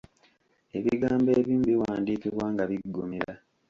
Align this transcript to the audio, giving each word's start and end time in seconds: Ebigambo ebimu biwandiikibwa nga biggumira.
Ebigambo 0.77 1.29
ebimu 1.39 1.63
biwandiikibwa 1.69 2.45
nga 2.53 2.63
biggumira. 2.69 3.33